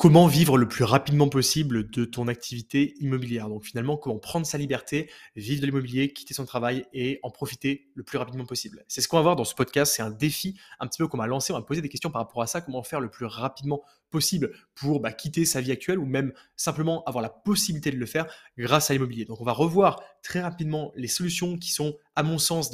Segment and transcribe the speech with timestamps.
[0.00, 3.50] comment vivre le plus rapidement possible de ton activité immobilière.
[3.50, 7.90] Donc finalement, comment prendre sa liberté, vivre de l'immobilier, quitter son travail et en profiter
[7.94, 8.82] le plus rapidement possible.
[8.88, 9.92] C'est ce qu'on va voir dans ce podcast.
[9.94, 11.52] C'est un défi un petit peu qu'on m'a lancé.
[11.52, 12.62] On va poser des questions par rapport à ça.
[12.62, 17.04] Comment faire le plus rapidement possible pour bah, quitter sa vie actuelle ou même simplement
[17.04, 18.26] avoir la possibilité de le faire
[18.56, 19.26] grâce à l'immobilier.
[19.26, 22.70] Donc on va revoir très rapidement les solutions qui sont, à mon sens,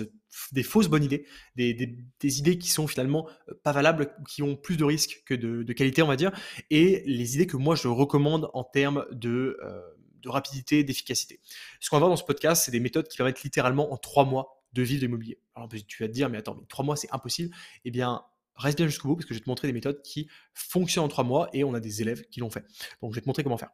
[0.53, 1.27] des fausses bonnes idées,
[1.57, 5.73] des, idées qui sont finalement euh, pas valables, qui ont plus de risques que de,
[5.73, 6.33] qualité, on va dire,
[6.71, 9.81] et les idées que moi je recommande en termes de, euh,
[10.23, 11.41] de rapidité, d'efficacité.
[11.81, 14.25] Ce qu'on va voir dans ce podcast, c'est des méthodes qui permettent littéralement en trois
[14.25, 15.41] mois de vivre de l'immobilier.
[15.55, 17.55] Alors tu vas te dire, mais attends, trois mois c'est impossible.
[17.85, 18.23] Eh bien,
[18.57, 21.09] reste bien jusqu'au bout parce que je vais te montrer des méthodes qui fonctionnent en
[21.09, 22.65] trois mois et on a des élèves qui l'ont fait.
[23.01, 23.71] Donc je vais te montrer comment faire.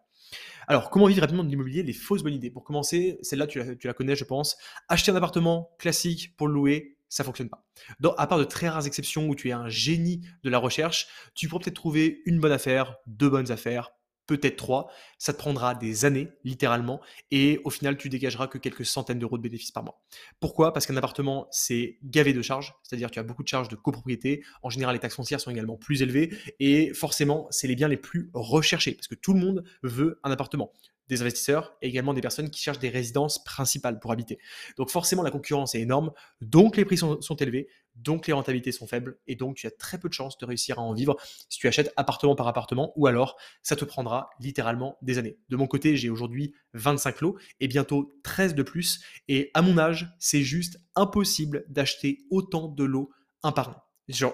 [0.66, 1.82] Alors, comment vivre rapidement de l'immobilier?
[1.82, 2.50] Les fausses bonnes idées.
[2.50, 4.56] Pour commencer, celle-là, tu la, connais, je pense.
[4.88, 7.64] Acheter un appartement classique pour le louer, ça fonctionne pas.
[8.00, 11.08] Donc, à part de très rares exceptions où tu es un génie de la recherche,
[11.34, 13.90] tu pourrais peut-être trouver une bonne affaire, deux bonnes affaires,
[14.26, 14.90] peut-être trois.
[15.18, 19.36] Ça te prendra des années, littéralement, et au final, tu dégageras que quelques centaines d'euros
[19.36, 20.00] de bénéfices par mois.
[20.40, 20.72] Pourquoi?
[20.72, 24.42] Parce qu'un appartement, c'est gavé de charges, c'est-à-dire tu as beaucoup de charges de copropriété.
[24.62, 27.96] En général, les taxes foncières sont également plus élevées, et forcément, c'est les biens les
[27.96, 30.72] plus recherchés, parce que tout le monde veut un appartement
[31.08, 34.38] des investisseurs et également des personnes qui cherchent des résidences principales pour habiter.
[34.76, 38.86] Donc forcément, la concurrence est énorme, donc les prix sont, élevés, donc les rentabilités sont
[38.86, 41.16] faibles, et donc tu as très peu de chances de réussir à en vivre
[41.48, 45.36] si tu achètes appartement par appartement, ou alors ça te prendra littéralement des années.
[45.48, 49.78] De mon côté, j'ai aujourd'hui 25 lots et bientôt 13 de plus, et à mon
[49.78, 53.10] âge, c'est juste impossible d'acheter autant de lots
[53.42, 53.82] un par un.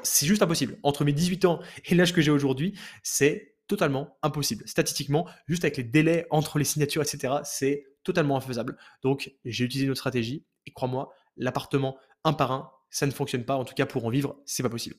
[0.03, 0.79] c'est juste impossible.
[0.83, 4.67] Entre mes 18 ans et l'âge que j'ai aujourd'hui, c'est totalement impossible.
[4.67, 8.77] Statistiquement, juste avec les délais entre les signatures, etc., c'est totalement infaisable.
[9.03, 13.57] Donc, j'ai utilisé notre stratégie et crois-moi, l'appartement un par un, ça ne fonctionne pas.
[13.57, 14.97] En tout cas, pour en vivre, c'est pas possible.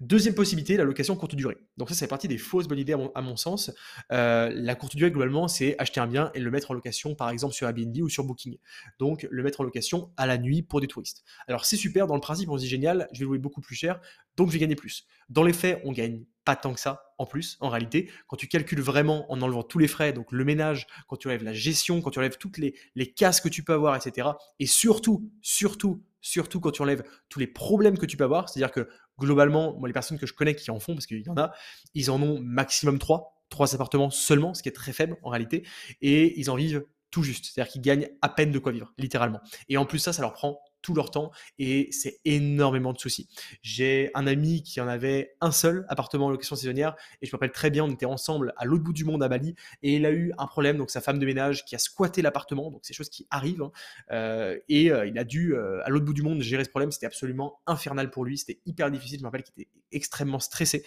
[0.00, 1.56] Deuxième possibilité, la location courte durée.
[1.76, 3.70] Donc ça, c'est partie des fausses bonnes idées à mon, sens.
[4.12, 7.30] Euh, la courte durée, globalement, c'est acheter un bien et le mettre en location, par
[7.30, 8.56] exemple sur Airbnb ou sur Booking.
[8.98, 11.24] Donc le mettre en location à la nuit pour des touristes.
[11.48, 13.74] Alors c'est super, dans le principe, on se dit génial, je vais louer beaucoup plus
[13.74, 14.00] cher,
[14.36, 15.06] donc je vais gagner plus.
[15.28, 18.10] Dans les faits, on gagne pas tant que ça en plus, en réalité.
[18.28, 21.42] Quand tu calcules vraiment en enlevant tous les frais, donc le ménage, quand tu enlèves
[21.42, 24.28] la gestion, quand tu enlèves toutes les, les que tu peux avoir, etc.
[24.60, 28.48] Et surtout, surtout, surtout quand tu enlèves tous les problèmes que tu peux avoir.
[28.48, 28.88] C'est-à-dire que
[29.18, 31.52] globalement, moi, les personnes que je connais qui en font, parce qu'il y en a,
[31.94, 35.64] ils en ont maximum 3, 3 appartements seulement, ce qui est très faible en réalité,
[36.02, 37.46] et ils en vivent tout juste.
[37.46, 39.40] C'est-à-dire qu'ils gagnent à peine de quoi vivre, littéralement.
[39.68, 43.28] Et en plus, ça, ça leur prend tout leur temps et c'est énormément de soucis.
[43.60, 47.32] J'ai un ami qui en avait un seul appartement en location saisonnière et je me
[47.32, 50.06] rappelle très bien, on était ensemble à l'autre bout du monde à Bali et il
[50.06, 52.94] a eu un problème, donc sa femme de ménage qui a squatté l'appartement, donc c'est
[52.94, 53.72] choses qui arrivent hein.
[54.12, 56.92] euh, et euh, il a dû euh, à l'autre bout du monde gérer ce problème,
[56.92, 60.84] c'était absolument infernal pour lui, c'était hyper difficile, je me rappelle qu'il était extrêmement stressé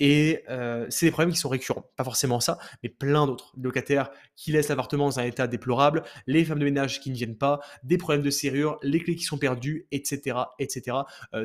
[0.00, 0.42] et
[0.88, 4.68] c'est des problèmes qui sont récurrents, pas forcément ça, mais plein d'autres, locataires qui laissent
[4.68, 8.22] l'appartement dans un état déplorable, les femmes de ménage qui ne viennent pas, des problèmes
[8.22, 10.98] de serrure, les clés qui sont perdus, etc., etc.,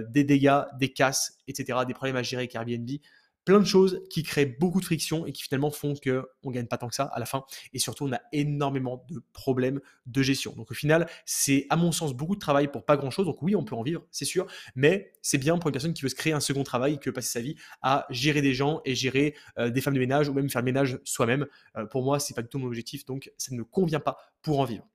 [0.09, 2.89] des dégâts, des casses, etc., des problèmes à gérer avec Airbnb,
[3.45, 6.67] plein de choses qui créent beaucoup de friction et qui finalement font que on gagne
[6.67, 7.43] pas tant que ça à la fin
[7.73, 10.53] et surtout on a énormément de problèmes de gestion.
[10.53, 13.25] Donc au final, c'est à mon sens beaucoup de travail pour pas grand-chose.
[13.25, 16.03] Donc oui, on peut en vivre, c'est sûr, mais c'est bien pour une personne qui
[16.03, 18.81] veut se créer un second travail, qui veut passer sa vie à gérer des gens
[18.85, 21.47] et gérer euh, des femmes de ménage ou même faire le ménage soi-même.
[21.77, 24.17] Euh, pour moi, c'est pas du tout mon objectif, donc ça ne me convient pas
[24.41, 24.87] pour en vivre.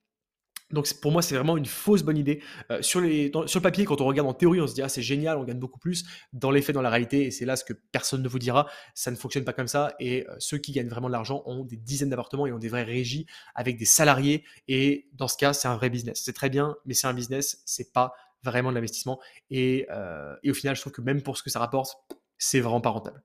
[0.70, 2.42] Donc pour moi, c'est vraiment une fausse bonne idée.
[2.70, 5.38] Euh, sur, le papier, quand on regarde en théorie, on se dit ah c'est génial,
[5.38, 6.04] on gagne beaucoup plus.
[6.32, 8.68] Dans les faits, dans la réalité, et c'est là ce que personne ne vous dira,
[8.94, 9.94] ça ne fonctionne pas comme ça.
[10.00, 12.68] Et euh, ceux qui gagnent vraiment de l'argent ont des dizaines d'appartements et ont des
[12.68, 14.44] vraies régies avec des salariés.
[14.66, 16.22] Et dans ce cas, c'est un vrai business.
[16.24, 18.12] C'est très bien, mais c'est un business, c'est pas
[18.42, 19.20] vraiment de l'investissement.
[19.50, 21.96] Et, euh, et au final, je trouve que même pour ce que ça rapporte,
[22.38, 23.22] c'est vraiment pas rentable.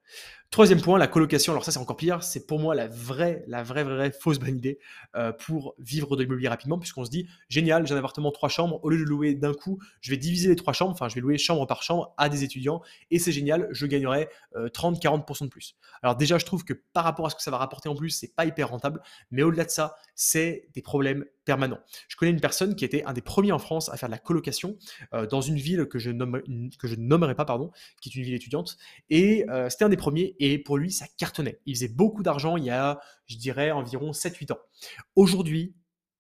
[0.52, 1.54] Troisième point, la colocation.
[1.54, 2.24] Alors ça, c'est encore pire.
[2.24, 4.80] C'est pour moi la vraie, la vraie, vraie, fausse bonne idée
[5.16, 8.78] euh, pour vivre de l'immobilier rapidement, puisqu'on se dit, génial, j'ai un appartement trois chambres.
[8.84, 10.92] Au lieu de louer d'un coup, je vais diviser les trois chambres.
[10.92, 12.82] Enfin, je vais louer chambre par chambre à des étudiants.
[13.12, 15.78] Et c'est génial, je gagnerai 30-40% euh, de plus.
[16.04, 18.10] Alors déjà, je trouve que par rapport à ce que ça va rapporter en plus,
[18.10, 19.02] c'est pas hyper rentable.
[19.32, 21.80] Mais au-delà de ça, c'est des problèmes permanents.
[22.10, 24.20] Je connais une personne qui était un des premiers en France à faire de la
[24.20, 24.78] colocation
[25.14, 26.42] euh, dans une ville que je, nomme,
[26.78, 27.72] que je nommerai pas, pardon,
[28.02, 28.76] qui est une ville étudiante.
[29.10, 31.60] Et c'était un des premiers et pour lui, ça cartonnait.
[31.68, 34.60] Il faisait beaucoup d'argent il y a, je dirais, environ 7-8 ans.
[35.16, 35.76] Aujourd'hui,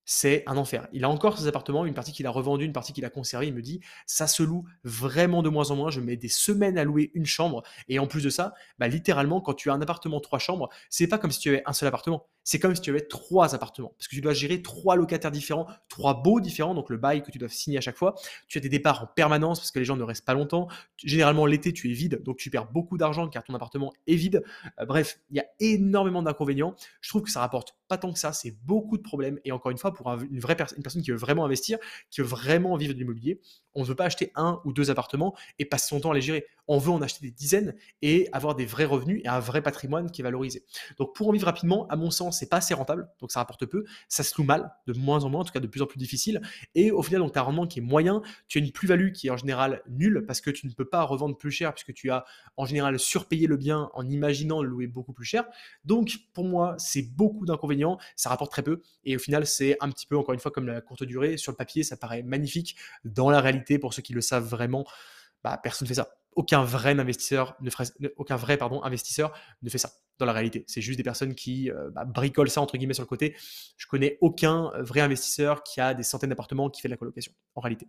[0.05, 0.87] c'est un enfer.
[0.93, 3.47] Il a encore ses appartements, une partie qu'il a revendue, une partie qu'il a conservée.
[3.47, 5.91] Il me dit, ça se loue vraiment de moins en moins.
[5.91, 7.63] Je mets des semaines à louer une chambre.
[7.87, 11.07] Et en plus de ça, bah, littéralement, quand tu as un appartement trois chambres, c'est
[11.07, 12.27] pas comme si tu avais un seul appartement.
[12.43, 13.93] C'est comme si tu avais trois appartements.
[13.97, 16.73] Parce que tu dois gérer trois locataires différents, trois baux différents.
[16.73, 18.15] Donc le bail que tu dois signer à chaque fois.
[18.47, 20.67] Tu as des départs en permanence parce que les gens ne restent pas longtemps.
[20.97, 22.23] Généralement, l'été, tu es vide.
[22.23, 24.43] Donc tu perds beaucoup d'argent car ton appartement est vide.
[24.79, 26.75] Euh, bref, il y a énormément d'inconvénients.
[27.01, 28.31] Je trouve que ça rapporte pas tant que ça.
[28.31, 29.37] C'est beaucoup de problèmes.
[29.43, 31.77] Et encore une fois, pour une vraie personne, une personne qui veut vraiment investir,
[32.09, 33.41] qui veut vraiment vivre de l'immobilier,
[33.75, 36.21] on ne veut pas acheter un ou deux appartements et passer son temps à les
[36.21, 36.45] gérer.
[36.67, 40.11] On veut en acheter des dizaines et avoir des vrais revenus et un vrai patrimoine
[40.11, 40.63] qui est valorisé.
[40.97, 43.65] Donc pour en vivre rapidement, à mon sens, c'est pas assez rentable, donc ça rapporte
[43.65, 45.87] peu, ça se loue mal, de moins en moins, en tout cas de plus en
[45.87, 46.41] plus difficile.
[46.75, 49.11] Et au final, donc tu as un rendement qui est moyen, tu as une plus-value
[49.11, 51.93] qui est en général nulle parce que tu ne peux pas revendre plus cher puisque
[51.93, 52.25] tu as
[52.57, 55.45] en général surpayé le bien en imaginant le louer beaucoup plus cher.
[55.83, 59.89] Donc pour moi, c'est beaucoup d'inconvénients, ça rapporte très peu et au final, c'est un
[59.89, 62.75] petit peu, encore une fois, comme la courte durée, sur le papier, ça paraît magnifique.
[63.03, 64.85] Dans la réalité, pour ceux qui le savent vraiment,
[65.43, 66.09] bah, personne ne fait ça.
[66.33, 67.69] Aucun vrai investisseur ne
[68.15, 69.91] aucun vrai pardon, investisseur ne fait ça
[70.21, 70.63] dans la réalité.
[70.67, 73.35] C'est juste des personnes qui euh, bah, bricolent ça entre guillemets sur le côté.
[73.75, 77.33] Je connais aucun vrai investisseur qui a des centaines d'appartements qui fait de la colocation
[77.55, 77.87] en réalité.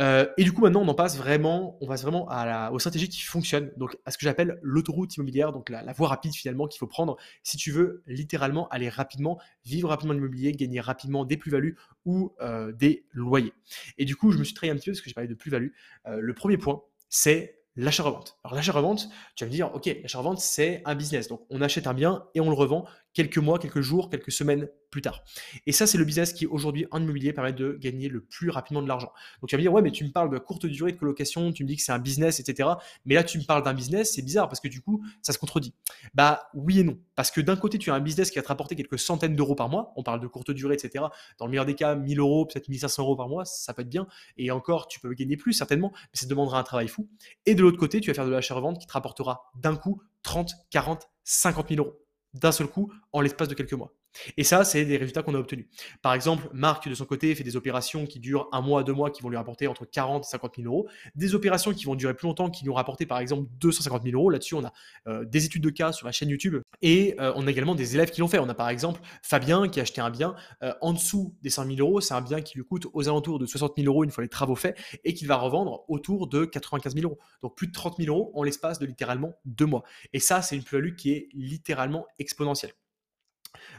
[0.00, 2.78] Euh, et du coup maintenant on en passe vraiment, on passe vraiment à la, aux
[2.78, 6.66] stratégies qui fonctionnent, donc à ce que j'appelle l'autoroute immobilière, donc la, voie rapide finalement
[6.66, 11.36] qu'il faut prendre si tu veux littéralement aller rapidement, vivre rapidement l'immobilier, gagner rapidement des
[11.36, 13.54] plus-values ou euh, des loyers.
[13.98, 15.34] Et du coup je me suis trahi un petit peu parce que j'ai parlé de
[15.34, 15.70] plus-value.
[16.06, 18.38] le premier point c'est l'achat-revente.
[18.42, 21.28] Alors l'achat-revente, tu vas me dire, ok, l'achat-revente, c'est un business.
[21.28, 24.68] Donc on achète un bien et on le revend quelques mois, quelques jours, quelques semaines
[24.90, 25.24] plus tard.
[25.64, 28.82] Et ça, c'est le business qui aujourd'hui en immobilier permet de gagner le plus rapidement
[28.82, 29.10] de l'argent.
[29.40, 31.50] Donc tu vas me dire, ouais, mais tu me parles de courte durée de colocation,
[31.50, 32.68] tu me dis que c'est un business, etc.
[33.06, 35.38] Mais là, tu me parles d'un business, c'est bizarre parce que du coup, ça se
[35.38, 35.72] contredit.
[36.12, 36.98] Bah oui et non.
[37.14, 39.54] Parce que d'un côté, tu as un business qui va te rapporter quelques centaines d'euros
[39.54, 39.94] par mois.
[39.96, 41.06] On parle de courte durée, etc.
[41.38, 43.88] Dans le meilleur des cas, 1000 euros, peut-être 1500 euros par mois, ça peut être
[43.88, 44.06] bien.
[44.36, 47.08] Et encore, tu peux gagner plus certainement, mais ça demandera un travail fou.
[47.46, 50.52] Et de l'autre côté, tu vas faire de l'achat-revente qui te rapportera d'un coup 30,
[50.70, 52.05] 40, 50 000 euros
[52.36, 53.92] d'un seul coup en l'espace de quelques mois.
[54.36, 55.66] Et ça, c'est des résultats qu'on a obtenus.
[56.02, 59.10] Par exemple, Marc, de son côté, fait des opérations qui durent un mois, deux mois,
[59.10, 60.88] qui vont lui rapporter entre 40 et 50 000 euros.
[61.14, 64.30] Des opérations qui vont durer plus longtemps, qui nous rapporter par exemple 250 000 euros.
[64.30, 64.72] Là-dessus, on a
[65.06, 66.56] euh, des études de cas sur la chaîne YouTube.
[66.82, 68.38] Et euh, on a également des élèves qui l'ont fait.
[68.38, 71.66] On a par exemple Fabien qui a acheté un bien euh, en dessous des 100
[71.66, 72.00] 000 euros.
[72.00, 74.28] C'est un bien qui lui coûte aux alentours de 60 000 euros une fois les
[74.28, 77.18] travaux faits et qu'il va revendre autour de 95 000 euros.
[77.42, 79.82] Donc plus de 30 000 euros en l'espace de littéralement deux mois.
[80.12, 82.72] Et ça, c'est une plus-value qui est littéralement exponentielle.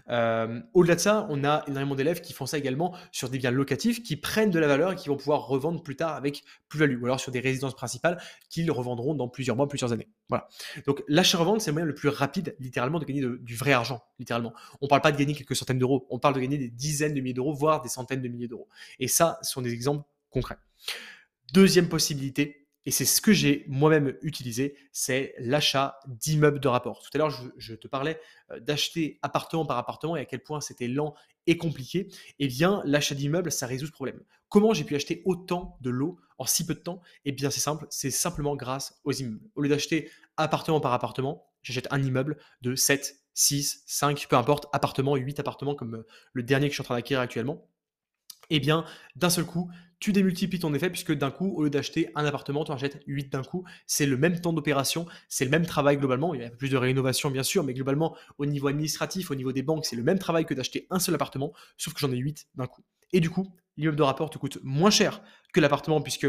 [0.10, 3.52] Euh, au-delà de ça, on a énormément d'élèves qui font ça également sur des biens
[3.52, 7.02] locatifs qui prennent de la valeur et qui vont pouvoir revendre plus tard avec plus-value,
[7.02, 10.08] ou alors sur des résidences principales qu'ils revendront dans plusieurs mois, plusieurs années.
[10.30, 10.48] Voilà.
[10.86, 14.54] Donc l'achat-revente, c'est le moyen le plus rapide, littéralement, de gagner du vrai argent, littéralement.
[14.82, 17.14] On ne parle pas de gagner quelques centaines d'euros, on parle de gagner des dizaines
[17.14, 18.68] de milliers d'euros, voire des centaines de milliers d'euros.
[19.00, 20.58] Et ça, ce sont des exemples concrets.
[21.54, 27.02] Deuxième possibilité, et c'est ce que j'ai moi-même utilisé, c'est l'achat d'immeubles de rapport.
[27.02, 28.18] Tout à l'heure, je, te parlais
[28.50, 31.14] euh, d'acheter appartement par appartement et à quel point c'était lent
[31.48, 32.08] et compliqué.
[32.40, 34.22] Eh bien, l'achat d'immeubles, ça résout ce problème.
[34.48, 37.02] Comment j'ai pu acheter autant de lots en si peu de temps?
[37.26, 39.42] Eh bien, c'est simple, c'est simplement grâce aux immeubles.
[39.56, 44.68] Au lieu d'acheter appartement par appartement, j'achète un immeuble de 7, 6, 5, peu importe,
[44.72, 47.68] appartements, 8 appartements comme euh, le dernier que je suis en train d'acquérir actuellement
[48.50, 48.86] eh bien,
[49.16, 52.64] d'un seul coup, tu démultiplies ton effet puisque d'un coup, au lieu d'acheter un appartement,
[52.64, 53.64] tu en achètes 8 d'un coup.
[53.88, 56.34] C'est le même temps d'opération, c'est le même travail globalement.
[56.34, 59.52] Il y a plus de rénovation bien sûr, mais globalement, au niveau administratif, au niveau
[59.52, 62.18] des banques, c'est le même travail que d'acheter un seul appartement, sauf que j'en ai
[62.18, 62.84] 8 d'un coup.
[63.12, 65.22] Et du coup, l'immeuble de rapport te coûte moins cher
[65.54, 66.28] que l'appartement puisque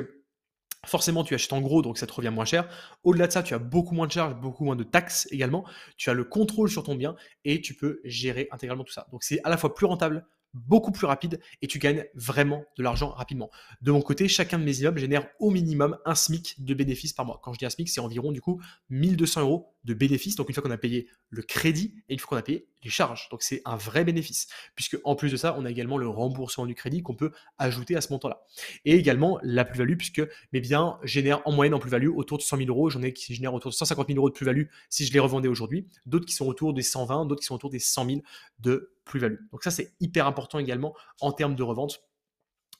[0.86, 2.68] Forcément, tu achètes en gros, donc ça te revient moins cher.
[3.02, 5.64] Au-delà de ça, tu as beaucoup moins de charges, beaucoup moins de taxes également.
[5.96, 9.08] Tu as le contrôle sur ton bien et tu peux gérer intégralement tout ça.
[9.10, 10.24] Donc c'est à la fois plus rentable
[10.54, 13.50] beaucoup plus rapide et tu gagnes vraiment de l'argent rapidement.
[13.80, 17.26] De mon côté, chacun de mes immeubles génère au minimum un SMIC de bénéfices par
[17.26, 17.40] mois.
[17.42, 20.36] Quand je dis un SMIC, c'est environ du coup 1200 euros de bénéfices.
[20.36, 22.90] Donc une fois qu'on a payé le crédit et une fois qu'on a payé les
[22.90, 23.28] charges.
[23.30, 24.48] Donc c'est un vrai bénéfice.
[24.74, 27.96] Puisque en plus de ça, on a également le remboursement du crédit qu'on peut ajouter
[27.96, 28.44] à ce montant-là.
[28.84, 32.58] Et également la plus-value, puisque mes biens génèrent en moyenne en plus-value autour de 100
[32.58, 32.90] 000 euros.
[32.90, 35.48] J'en ai qui génèrent autour de 150 000 euros de plus-value si je les revendais
[35.48, 35.88] aujourd'hui.
[36.06, 38.20] D'autres qui sont autour des 120, d'autres qui sont autour des 100 000
[38.60, 42.00] de Donc ça, c'est hyper important également en termes de revente.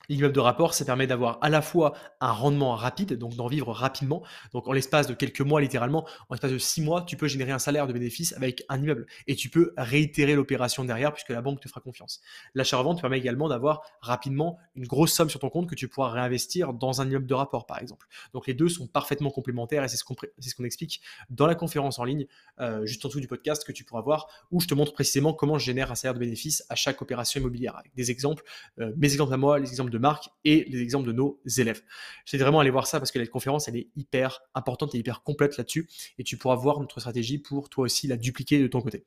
[0.09, 3.73] L'immeuble de rapport, ça permet d'avoir à la fois un rendement rapide, donc d'en vivre
[3.73, 4.23] rapidement.
[4.53, 7.53] Donc en l'espace de quelques mois, littéralement, en l'espace de six mois, tu peux générer
[7.53, 9.07] un salaire de bénéfice avec un immeuble.
[9.27, 12.21] Et tu peux réitérer l'opération derrière puisque la banque te fera confiance.
[12.55, 16.73] L'achat-revente permet également d'avoir rapidement une grosse somme sur ton compte que tu pourras réinvestir
[16.73, 18.07] dans un immeuble de rapport, par exemple.
[18.33, 22.05] Donc les deux sont parfaitement complémentaires et c'est ce qu'on explique dans la conférence en
[22.05, 22.27] ligne,
[22.61, 25.33] euh, juste en dessous du podcast que tu pourras voir, où je te montre précisément
[25.33, 28.45] comment je génère un salaire de bénéfice à chaque opération immobilière, avec des exemples,
[28.81, 29.98] euh, mes exemples à moi, les exemples de
[30.45, 31.83] Et les exemples de nos élèves.
[32.25, 35.23] J'essaie vraiment aller voir ça parce que la conférence, elle est hyper importante et hyper
[35.23, 35.89] complète là-dessus,
[36.19, 39.05] et tu pourras voir notre stratégie pour toi aussi la dupliquer de ton côté.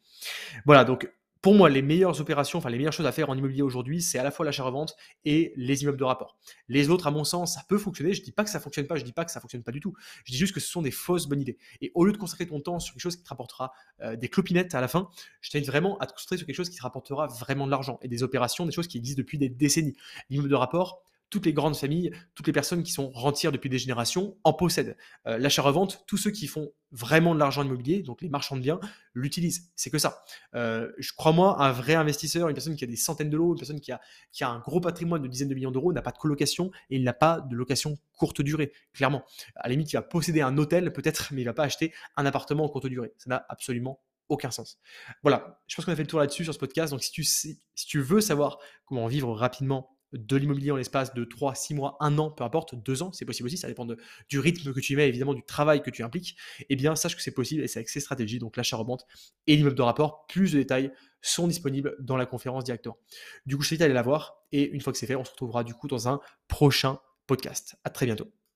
[0.65, 1.09] Voilà, donc
[1.41, 4.19] pour moi, les meilleures opérations, enfin les meilleures choses à faire en immobilier aujourd'hui, c'est
[4.19, 4.95] à la fois l'achat-revente
[5.25, 6.37] et les immeubles de rapport.
[6.67, 8.13] Les autres, à mon sens, ça peut fonctionner.
[8.13, 9.63] Je dis pas que ça ne fonctionne pas, je dis pas que ça ne fonctionne
[9.63, 9.95] pas du tout.
[10.25, 11.57] Je dis juste que ce sont des fausses bonnes idées.
[11.81, 13.71] Et au lieu de consacrer ton temps sur quelque chose qui te rapportera
[14.01, 15.09] euh, des clopinettes à la fin,
[15.41, 17.97] je t'invite vraiment à te concentrer sur quelque chose qui te rapportera vraiment de l'argent
[18.03, 19.95] et des opérations, des choses qui existent depuis des décennies.
[20.29, 23.79] L'immeuble de rapport, toutes les grandes familles, toutes les personnes qui sont rentières depuis des
[23.79, 24.95] générations en possèdent.
[25.25, 28.79] Euh, l'achat-revente, tous ceux qui font vraiment de l'argent immobilier, donc les marchands de biens,
[29.13, 29.71] l'utilisent.
[29.75, 30.21] C'est que ça.
[30.55, 33.59] Euh, je crois-moi, un vrai investisseur, une personne qui a des centaines de lots, une
[33.59, 34.01] personne qui a,
[34.33, 36.97] qui a un gros patrimoine de dizaines de millions d'euros, n'a pas de colocation et
[36.97, 39.23] il n'a pas de location courte durée, clairement.
[39.55, 42.25] À la limite, il va posséder un hôtel peut-être, mais il va pas acheter un
[42.25, 43.13] appartement en courte durée.
[43.17, 44.79] Ça n'a absolument aucun sens.
[45.23, 46.91] Voilà, je pense qu'on a fait le tour là-dessus sur ce podcast.
[46.91, 51.23] Donc si tu, si tu veux savoir comment vivre rapidement de l'immobilier en l'espace de
[51.23, 53.87] 3, 6 mois, 1 an, peu importe, 2 ans, c'est possible aussi, ça dépend
[54.29, 56.35] du rythme que tu mets, évidemment du travail que tu impliques,
[56.69, 59.05] eh bien sache que c'est possible et c'est avec ces stratégies, donc l'achat-revente
[59.47, 60.91] et l'immeuble de rapport, plus de détails
[61.21, 62.97] sont disponibles dans la conférence directement.
[63.45, 65.23] Du coup, je t'invite à aller la voir et une fois que c'est fait, on
[65.23, 67.75] se retrouvera du coup dans un prochain podcast.
[67.83, 68.40] À très bientôt.